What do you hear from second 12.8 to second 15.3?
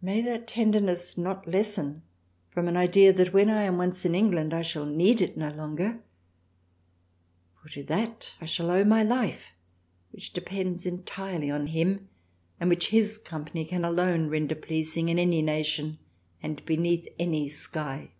his Company can alone render pleasing in